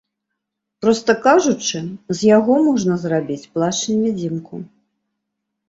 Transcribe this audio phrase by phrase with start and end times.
[0.85, 1.81] Проста кажучы,
[2.17, 4.55] з яго можна зрабіць плашч-невідзімку.